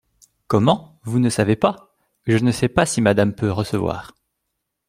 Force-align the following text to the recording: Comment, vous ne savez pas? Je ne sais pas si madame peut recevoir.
Comment, 0.47 0.99
vous 1.03 1.19
ne 1.19 1.29
savez 1.29 1.55
pas? 1.55 1.93
Je 2.25 2.37
ne 2.43 2.51
sais 2.51 2.69
pas 2.69 2.87
si 2.87 3.01
madame 3.01 3.35
peut 3.35 3.51
recevoir. 3.51 4.15